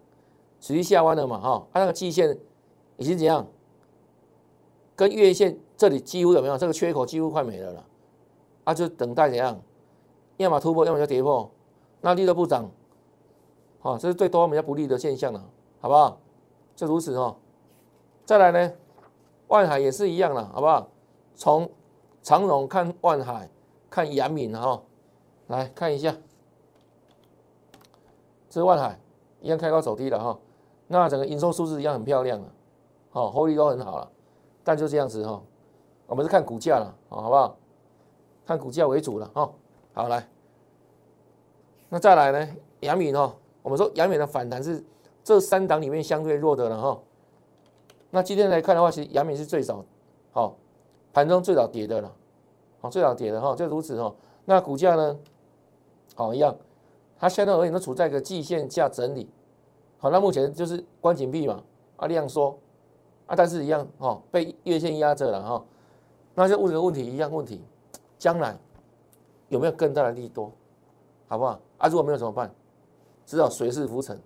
[0.63, 2.39] 属于下弯了嘛，哈，它那个季线
[2.97, 3.47] 已经怎样，
[4.97, 6.57] 跟月线这里几乎有没有？
[6.57, 7.85] 这个缺口几乎快没了了，
[8.65, 9.61] 啊，就等待怎样，
[10.39, 11.51] 要么突破，要么就跌破，
[12.01, 12.71] 那利都不涨，
[13.81, 15.45] 好，这是对多方比较不利的现象了，
[15.81, 16.19] 好不好？
[16.75, 17.37] 就如此哦，
[18.25, 18.73] 再来呢，
[19.49, 20.89] 万海也是一样了，好不好？
[21.35, 21.71] 从
[22.23, 23.51] 长荣看万海，
[23.89, 24.83] 看阳明哈。
[25.49, 26.15] 来看一下，
[28.49, 29.01] 这是万海
[29.41, 30.39] 一样开高走低了哈，
[30.87, 32.47] 那整个营收数字一样很漂亮啊，
[33.11, 34.09] 好，获利都很好了，
[34.63, 35.43] 但就这样子哈，
[36.07, 37.57] 我们是看股价了，好不好？
[38.47, 39.51] 看股价为主了哈，
[39.93, 40.29] 好来，
[41.91, 42.57] 那再来呢？
[42.81, 44.83] 阳明哈，我们说阳明的反弹是
[45.23, 46.99] 这三档里面相对弱的了哈，
[48.11, 49.85] 那今天来看的话，其实阳明是最早，
[50.31, 50.57] 好，
[51.13, 52.11] 盘中最早跌的了，
[52.81, 55.19] 好，最早跌的哈，就如此哈，那股价呢？
[56.15, 56.57] 好一样，
[57.19, 59.29] 它相对而言都处在一个季线下整理。
[59.99, 61.63] 好，那目前就是关紧闭嘛，
[61.97, 62.57] 啊量缩，
[63.27, 65.65] 啊但是一样哈，被月线压着了哈。
[66.35, 67.61] 那就问个问题一样问题，
[68.17, 68.57] 将来
[69.49, 70.53] 有没有更大的利多，
[71.27, 71.61] 好不好？
[71.81, 72.55] 啊如果没有怎么办？
[73.27, 74.21] 只好水势浮沉。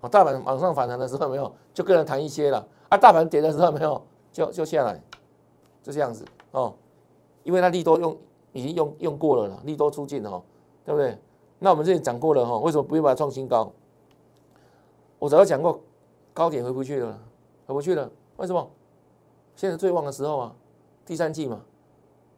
[0.00, 2.66] 好，大盘往上反弹的时候没有，就跟人谈一些了。
[2.88, 4.00] 啊大盘跌的时候没有，
[4.32, 5.00] 就就下来，
[5.82, 6.74] 就这样子哦。
[7.42, 8.16] 因为它利多用
[8.52, 10.42] 已经用用过了了，利多出尽了哈，
[10.84, 11.18] 对不对？
[11.58, 13.70] 那我们这里讲过了哈，为什么不用把它创新高？
[15.18, 15.80] 我早就讲过，
[16.32, 17.18] 高点回不去了，
[17.66, 18.10] 回不去了。
[18.36, 18.70] 为什么？
[19.56, 20.54] 现在最旺的时候啊，
[21.04, 21.60] 第三季嘛。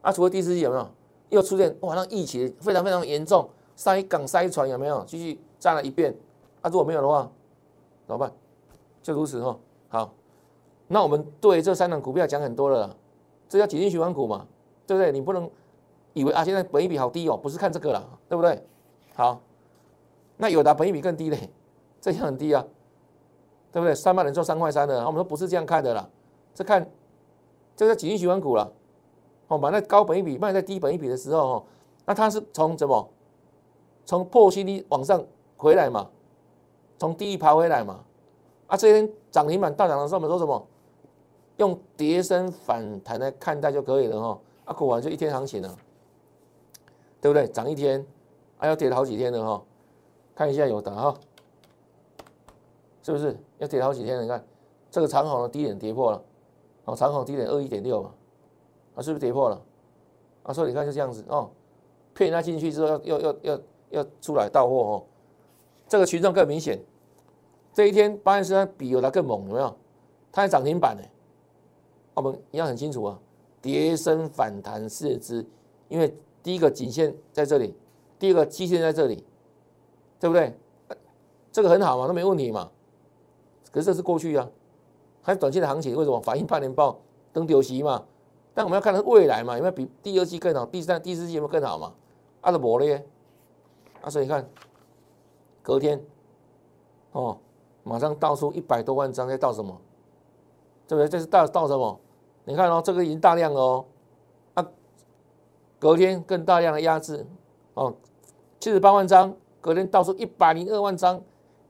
[0.01, 0.87] 啊，除了第四季有没有？
[1.29, 5.01] 又出现哇，那疫情非常非常严重，塞港塞船有没有？
[5.05, 6.13] 继续再了一遍。
[6.61, 7.31] 啊，如果没有的话，
[8.07, 8.33] 怎么办？
[9.03, 9.57] 就如此哈。
[9.87, 10.13] 好，
[10.87, 12.93] 那我们对这三档股票讲很多了，
[13.47, 14.45] 这叫紧急循环股嘛，
[14.87, 15.11] 对不对？
[15.11, 15.49] 你不能
[16.13, 18.61] 以为啊，现在本益比好低哦，不是看这个了，对不对？
[19.13, 19.39] 好，
[20.37, 21.49] 那有的本益比更低嘞，
[22.01, 22.65] 这样很低啊，
[23.71, 23.93] 对不对？
[23.93, 26.09] 三万人做三块三的，我们说不是这样看的啦，
[26.55, 26.89] 这看
[27.75, 28.73] 这个紧急循环股了。
[29.47, 31.63] 哦，买在高本一比，卖在低本一比的时候，哦，
[32.05, 33.09] 那它是从怎么，
[34.07, 35.23] 从破新低往上
[35.57, 36.09] 回来嘛，
[36.97, 37.99] 从低爬回来嘛。
[38.65, 40.67] 啊，这天涨停板大涨的时候，我们说什么？
[41.57, 44.39] 用跌升反弹来看待就可以了哈。
[44.63, 45.77] 啊，果然就一天行情了，
[47.19, 47.47] 对不对？
[47.47, 48.05] 涨一天，
[48.57, 49.63] 啊，要跌了好几天了哈。
[50.33, 51.13] 看一下有的哈，
[53.03, 54.23] 是不是要跌好几天？
[54.23, 54.41] 你看
[54.89, 56.23] 这个长虹的低点跌破了，
[56.85, 58.11] 哦，长虹低点二一点六嘛，
[58.95, 59.61] 啊，是不是跌破了？
[60.43, 61.49] 啊，所以你看就这样子哦，
[62.13, 65.03] 骗他进去之后要要要要要出来到货哦，
[65.87, 66.79] 这个群众更明显。
[67.73, 69.75] 这一天八月十三比有它更猛，有没有？
[70.31, 71.03] 它还涨停板呢。
[72.13, 73.19] 我们一样很清楚啊，
[73.61, 75.45] 跌升反弹四只，
[75.87, 77.75] 因为第一个颈线在这里，
[78.17, 79.23] 第二个基线在这里。
[80.19, 80.51] 对不对？
[81.51, 82.71] 这个很好嘛，那没问题嘛。
[83.71, 84.49] 可是这是过去啊，
[85.21, 86.99] 还短期的行情，为什么反映半年报
[87.31, 88.03] 登丢席嘛？
[88.55, 90.65] 但我们要看的未来嘛，有没有比第二季更好？
[90.65, 91.93] 第三、第四季有没有更好嘛？
[92.41, 93.05] 阿德伯咧，
[94.07, 94.49] 啊，所以你看，
[95.61, 96.01] 隔天
[97.11, 97.37] 哦，
[97.83, 99.77] 马上倒出一百多万张，在倒什么？
[100.87, 101.09] 对不对？
[101.09, 101.99] 这是倒倒什么？
[102.45, 103.85] 你看哦，这个已经大量了哦，
[104.53, 104.65] 啊，
[105.77, 107.27] 隔天更大量的压制
[107.73, 107.93] 哦，
[108.61, 109.35] 七十八万张。
[109.59, 111.21] 隔天倒出一百零二万张，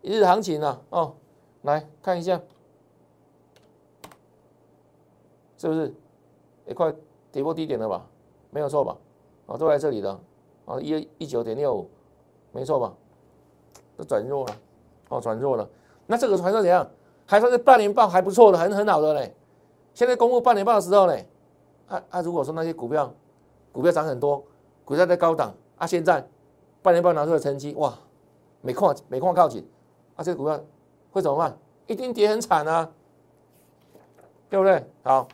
[0.04, 1.16] 一日行情啊，哦，
[1.64, 2.40] 来看一下，
[5.58, 5.92] 是不是
[6.68, 6.94] 也快
[7.32, 8.06] 跌破低点了吧？
[8.52, 8.96] 没有错吧？
[9.48, 10.12] 啊，都在这里的，
[10.66, 11.90] 啊，一一九点六五，
[12.58, 12.92] 没错吧？
[13.96, 14.56] 都转弱了，
[15.10, 15.70] 哦，转弱了。
[16.08, 16.90] 那这个还算怎样？
[17.28, 19.32] 还算是半年报还不错的，很很好的嘞。
[19.94, 21.16] 现在公布半年报的时候呢，
[21.88, 23.14] 啊啊，如果说那些股票
[23.72, 24.44] 股票涨很多，
[24.84, 26.28] 股价在高档，啊，现在。
[26.82, 27.94] 半年报拿出的成绩，哇，
[28.62, 29.68] 每况每况靠紧，
[30.16, 30.60] 啊，这个股票
[31.12, 31.56] 会怎么办？
[31.86, 32.90] 一定跌很惨啊，
[34.50, 34.84] 对不对？
[35.04, 35.28] 好，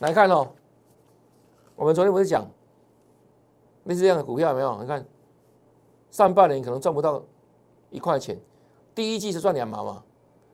[0.00, 0.48] 来看哦，
[1.74, 2.46] 我们昨天不是讲
[3.86, 4.80] 类似这样的股票有没有？
[4.80, 5.04] 你看
[6.10, 7.22] 上半年可能赚不到
[7.90, 8.38] 一块钱，
[8.94, 10.02] 第一季是赚两毛嘛，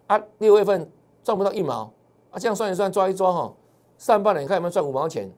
[0.06, 0.90] 啊，六月份
[1.22, 1.92] 赚不到一毛，
[2.30, 3.54] 啊，这样算一算抓一抓哈，
[3.98, 5.30] 上半年看有没有赚五毛钱，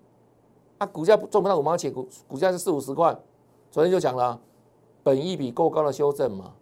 [0.79, 3.17] 啊，股价赚不到五毛钱，股股价是四五十块。
[3.71, 4.41] 昨天就讲了，
[5.03, 6.53] 本益比够高的修正嘛，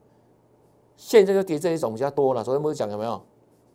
[0.96, 2.42] 现在就跌这一种比较多了。
[2.42, 3.22] 昨天不是讲有没有？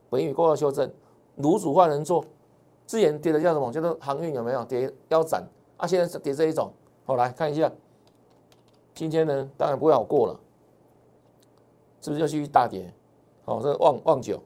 [0.09, 0.91] 本益比够高修正，
[1.37, 2.25] 卤煮换人做，
[2.85, 3.71] 之前跌的叫什么？
[3.71, 4.65] 叫做航运有没有？
[4.65, 5.85] 跌腰斩啊！
[5.85, 6.71] 现在跌这一种。
[7.07, 7.71] 好，来看一下，
[8.93, 10.37] 今天呢，当然不会好过了，
[12.01, 12.93] 是不是又继续大跌？
[13.45, 14.43] 好，这旺旺九，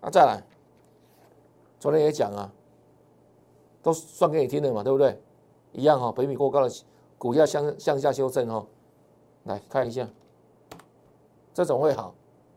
[0.00, 0.42] 啊，再来，
[1.78, 2.50] 昨天也讲啊，
[3.82, 5.20] 都算给你听的嘛，对不对？
[5.72, 6.74] 一样哈，本益比过高的。
[7.18, 8.66] 股价向向下修正哦，
[9.44, 10.08] 来看一下，
[11.52, 12.14] 这种会好，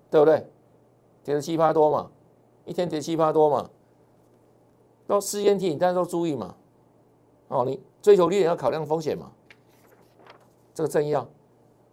[0.10, 0.50] 对不对？
[1.24, 2.12] 跌了七八多嘛，
[2.64, 3.70] 一天跌七八多嘛，
[5.06, 6.56] 都试验体，但是都注意嘛。
[7.50, 9.32] 哦，你追求利润要考量风险嘛。
[10.74, 11.28] 这个正要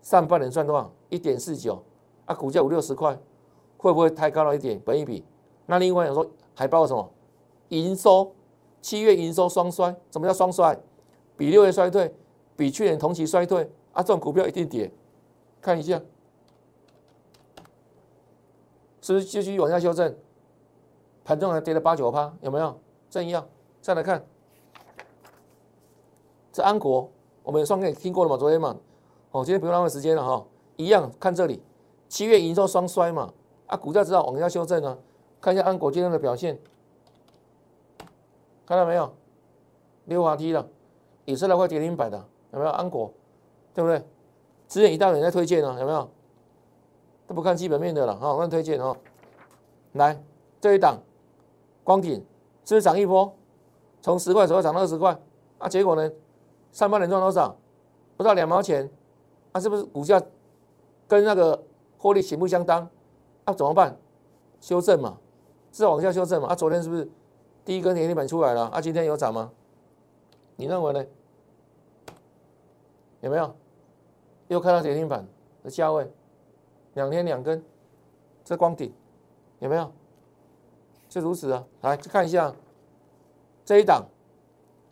[0.00, 0.90] 上半年赚多少？
[1.08, 1.82] 一点四九
[2.24, 3.18] 啊，股价五六十块，
[3.76, 4.80] 会不会太高了一点？
[4.84, 5.24] 本一比？
[5.66, 7.10] 那另外有说还包括什么？
[7.70, 8.32] 营收
[8.80, 10.78] 七月营收双衰，什么叫双衰？
[11.36, 12.14] 比六月衰退。
[12.56, 14.90] 比去年同期衰退啊，这种股票一定跌。
[15.60, 16.00] 看一下，
[19.02, 20.16] 是不是继续往下修正？
[21.22, 22.80] 盘中还跌了八九趴，有没有？
[23.10, 23.46] 正要
[23.82, 24.24] 再来看，
[26.56, 27.06] 是安国，
[27.42, 28.36] 我们双给你听过了嘛？
[28.38, 28.74] 昨天嘛，
[29.30, 30.42] 哦，今天不用浪费时间了哈。
[30.76, 31.62] 一样看这里，
[32.08, 33.30] 七月营收双衰嘛，
[33.66, 34.96] 啊，股价知道往下修正啊。
[35.38, 36.58] 看一下安国今天的表现，
[38.64, 39.12] 看到没有？
[40.06, 40.66] 溜滑梯了，
[41.26, 42.24] 也是来块跌停板的。
[42.54, 43.12] 有没有安国，
[43.74, 44.02] 对不对？
[44.66, 46.08] 之前一大人在推荐呢，有没有？
[47.26, 48.96] 都不看基本面的了，哈，乱推荐哦。
[49.92, 50.18] 来
[50.58, 51.02] 这一档，
[51.84, 52.14] 光景
[52.64, 53.30] 是不是涨一波？
[54.00, 55.20] 从十块左右涨到二十块，
[55.58, 56.10] 啊，结果呢？
[56.76, 57.56] 上半年赚多少？
[58.18, 58.86] 不到两毛钱，
[59.52, 60.22] 啊，是不是股价
[61.08, 61.64] 跟那个
[61.96, 62.86] 获利形不相当？
[63.44, 63.96] 啊，怎么办？
[64.60, 65.16] 修正嘛，
[65.72, 66.48] 是往下修正嘛？
[66.48, 67.08] 啊，昨天是不是
[67.64, 68.66] 第一根跌停板出来了？
[68.66, 69.50] 啊，今天有涨吗？
[70.56, 71.02] 你认为呢？
[73.22, 73.56] 有没有？
[74.48, 75.26] 又看到跌停板
[75.64, 76.12] 的价位，
[76.92, 77.64] 两天两根，
[78.44, 78.92] 这光顶
[79.60, 79.90] 有没有？
[81.08, 81.64] 就如此啊！
[81.80, 82.54] 来看一下
[83.64, 84.04] 这一档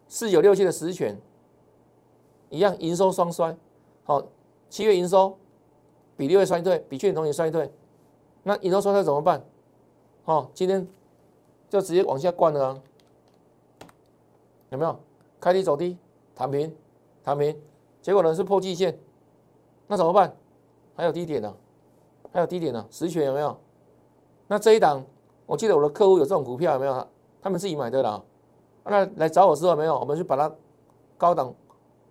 [0.08, 1.20] 四九六七的实权，
[2.50, 3.56] 一样营收双衰。
[4.04, 4.22] 好，
[4.68, 5.36] 七月营收
[6.16, 7.70] 比六月衰退，比去年同期衰退。
[8.42, 9.42] 那营收衰退怎么办？
[10.24, 10.86] 好，今天
[11.68, 12.82] 就直接往下灌了啊！
[14.70, 14.98] 有没有？
[15.40, 15.96] 开低走低，
[16.34, 16.74] 躺平，
[17.22, 17.58] 躺平。
[18.00, 18.98] 结果呢是破季线，
[19.86, 20.34] 那怎么办？
[20.94, 21.54] 还有低点呢，
[22.32, 23.56] 还有低点呢，实权有没有？
[24.46, 25.04] 那这一档，
[25.46, 27.06] 我记得我的客户有这种股票有没有？
[27.40, 28.22] 他们自己买的啦。
[28.84, 30.54] 那来找我时候没有，我们就把它
[31.16, 31.54] 高档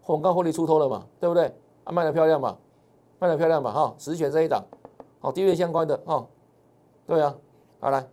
[0.04, 1.54] 红高获利出脱了嘛，对不对？
[1.86, 2.58] 啊，卖的漂亮嘛，
[3.20, 4.64] 卖的漂亮嘛，哈，实权这一档，
[5.20, 6.28] 好，低位相关的，哈，
[7.08, 7.36] 对啊，
[7.80, 8.06] 好来，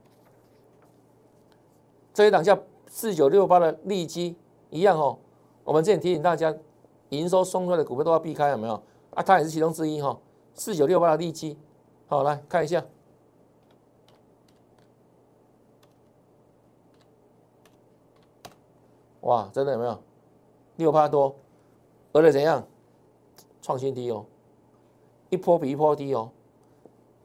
[2.15, 4.37] 这一档叫四九六八的利基
[4.71, 5.19] 一样哦，
[5.65, 6.55] 我们之前提醒大家，
[7.11, 8.75] 营收送出来的股票都要避开，有没有？
[9.11, 10.19] 啊，它也是其中之一哈，
[10.55, 11.59] 四九六八的利基，
[12.07, 12.85] 好，来看一下。
[19.23, 19.99] 哇，真的有没有
[20.77, 21.37] 六趴多？
[22.13, 22.67] 而且怎样
[23.63, 24.25] 创新低哦，
[25.29, 26.31] 一波比一波低哦，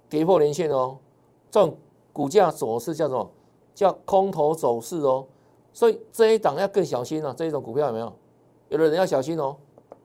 [0.10, 0.98] 跌破连线哦，
[1.50, 1.78] 这种
[2.13, 3.32] 股价走势叫做
[3.74, 5.26] 叫空头走势哦，
[5.74, 7.34] 所以这一档要更小心了。
[7.34, 8.13] 这一种股票有没有？
[8.69, 9.56] 有的人要小心哦，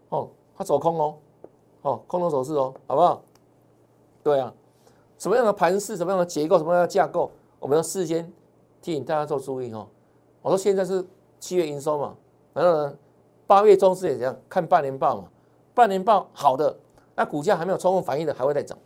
[0.08, 1.14] 哦，它走空哦，
[1.82, 3.22] 哦，空头走势哦，好不好？
[4.22, 4.52] 对啊，
[5.18, 8.32] 什么样的盘势，什么样的结构，什么样的架构，我们要事先
[8.80, 9.88] 提醒大家做注意哦。
[10.42, 11.06] 我说现在是。
[11.42, 12.14] 七月营收嘛，
[12.52, 12.94] 然后呢，
[13.50, 14.36] 八月中是也这样？
[14.48, 15.24] 看半年报嘛，
[15.74, 16.78] 半年报好的，
[17.16, 18.78] 那股价还没有充分反应的还会再涨，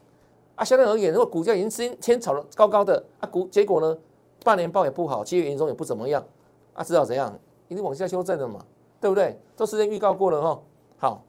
[0.55, 3.98] 啊，相对而言，如果股价已经先先炒了高高的，啊股结果呢，
[4.42, 6.24] 半年报也不好，七月营收也不怎么样，
[6.72, 8.64] 啊，知道怎样，一定往下修正的嘛，
[9.03, 9.38] 对不对？
[9.55, 10.62] 都事先预告过了哈，
[10.96, 11.22] 好，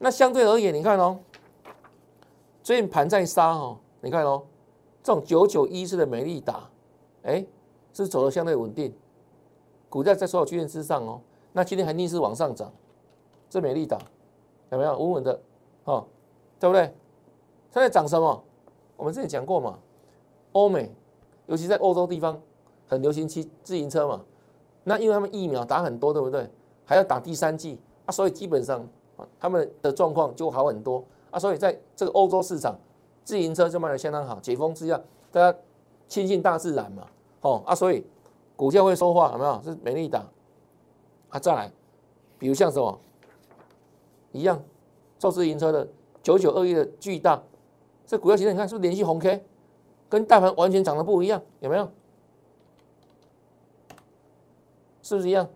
[0.00, 1.20] 那相对而言，你看哦，
[2.60, 4.42] 最近盘在杀哦，你看哦，
[5.00, 6.68] 这种九九一式的美丽达，
[7.22, 7.46] 哎，
[7.92, 8.92] 是走的相对稳定。
[9.88, 11.20] 股价在所有区间之上哦，
[11.56, 12.70] 那今天还逆势往上涨，
[13.48, 13.98] 这美丽岛
[14.70, 15.40] 有没有稳稳的？
[15.84, 16.06] 哦，
[16.60, 16.94] 对不对？
[17.72, 18.44] 它在涨什么？
[18.94, 19.78] 我们之前讲过嘛，
[20.52, 20.94] 欧美，
[21.46, 22.38] 尤其在欧洲地方
[22.86, 24.20] 很流行骑自行车嘛，
[24.84, 26.46] 那因为他们疫苗打很多，对不对？
[26.84, 28.86] 还要打第三剂啊，所以基本上
[29.40, 32.78] 他们的状况就好很多啊，所以在这个欧洲市场，
[33.24, 34.38] 自行车就卖的相当好。
[34.40, 35.00] 解封之下，
[35.32, 35.58] 大家
[36.06, 37.06] 亲近大自然嘛，
[37.40, 38.04] 哦啊，所以。
[38.56, 39.60] 股价会说话，有没有？
[39.62, 40.24] 是美丽达
[41.38, 41.72] 再来，
[42.38, 43.00] 比如像什么
[44.32, 44.62] 一样，
[45.18, 45.88] 做自行车的
[46.22, 47.42] 九九二一的巨大，
[48.06, 49.44] 这股价形态你看是不是连续红 K，
[50.08, 51.90] 跟大盘完全长得不一样，有没有？
[55.02, 55.48] 是不是一样？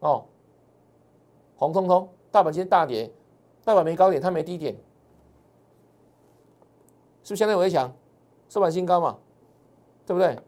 [0.00, 0.26] 哦，
[1.56, 3.12] 红彤彤，大盘今天大跌，
[3.64, 4.74] 大盘没高点，它没低点，
[7.22, 7.92] 是不是相对为强？
[8.48, 9.18] 收盘新高嘛，
[10.04, 10.38] 对不对？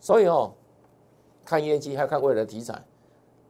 [0.00, 0.52] 所以哦。
[1.48, 2.84] 看业绩，还要看未来的题材。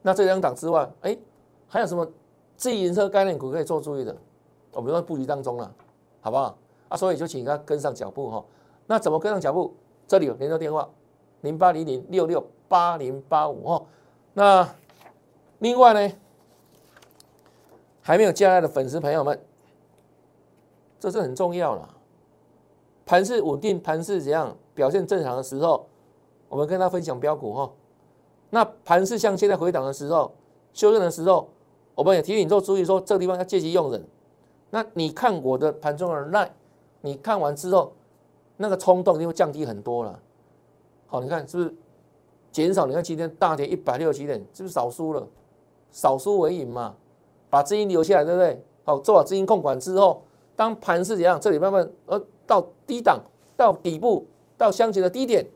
[0.07, 1.19] 那这两档之外，哎，
[1.66, 2.09] 还有什么
[2.57, 4.16] 自行车概念股可以做注意的？
[4.71, 5.75] 我们在布局当中了，
[6.21, 6.57] 好不好？
[6.88, 8.45] 啊，所以就请他跟上脚步哈。
[8.87, 9.75] 那怎么跟上脚步？
[10.07, 10.88] 这里有联络电话：
[11.40, 13.85] 零八零零六六八零八五哈。
[14.33, 14.69] 那
[15.59, 16.14] 另外呢，
[18.01, 19.37] 还没有加来的粉丝朋友们，
[21.01, 21.97] 这是很重要了。
[23.05, 25.88] 盘势稳定，盘势怎样表现正常的时候，
[26.49, 27.73] 我们跟他分享标股哈。
[28.51, 30.33] 那盘势像现在回档的时候，
[30.73, 31.49] 修正的时候，
[31.95, 34.05] 我们也提醒你做注意，说这个地方要借机用人。
[34.71, 36.51] 那你看我的盘中的耐，
[37.01, 37.93] 你看完之后，
[38.57, 40.21] 那个冲动就会降低很多了。
[41.07, 41.75] 好，你看是不是
[42.53, 42.87] 减少？
[42.87, 45.27] 你看今天大跌一百六十七点，是不是少输了？
[45.91, 46.95] 少输为赢嘛，
[47.49, 48.63] 把资金留下来，对不对？
[48.85, 50.23] 好，做好资金控管之后，
[50.55, 51.41] 当盘势怎样？
[51.41, 53.21] 这里慢慢呃到低档，
[53.57, 55.47] 到底部，到箱型的低点，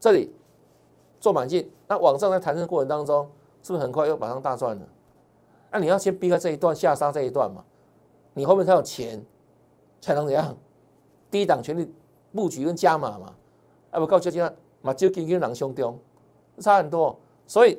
[0.00, 0.32] 这里。
[1.26, 3.28] 做满进，那往上在弹升过程当中，
[3.60, 4.86] 是不是很快又马上大赚了？
[5.72, 7.64] 那你要先避开这一段下杀这一段嘛，
[8.32, 9.20] 你后面才有钱，
[10.00, 10.56] 才能怎样？
[11.28, 11.92] 低档全力
[12.32, 13.34] 布局跟加码嘛，
[13.90, 15.82] 啊不，告诉大家，嘛就跟跟狼兄弟
[16.60, 17.76] 差很多，所以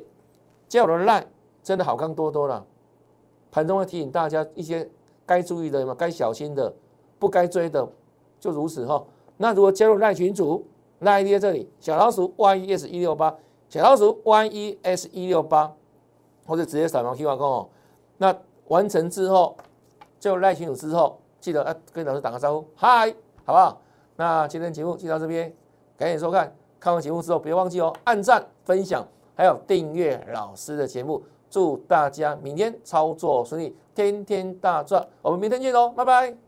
[0.68, 1.26] 叫人赖
[1.62, 2.62] 真的好看多多了。
[3.50, 4.86] 盘中会提醒大家一些
[5.24, 6.70] 该注意的嘛，该小心的，
[7.18, 7.88] 不该追的，
[8.38, 9.02] 就如此哈。
[9.38, 10.66] 那如果加入赖群组？
[11.00, 13.36] 那 ID 在这里，小老鼠 YES 一六八，
[13.68, 15.72] 小老鼠 YES 一六八，
[16.46, 17.68] 或者直接扫描 QR code 哦。
[18.16, 18.34] 那
[18.68, 19.56] 完成之后，
[20.18, 23.80] 就赖群主之后，记得啊跟老师打个招呼，嗨，好不好？
[24.16, 25.52] 那今天节目就到这边，
[25.96, 26.54] 感谢收看。
[26.80, 31.22] 看完节目之后，别忘记哦，按赞、分享，还有订阅老师的节目。
[31.50, 35.06] 祝大家明天操作顺利，天天大赚。
[35.22, 36.47] 我们明天见喽，拜拜。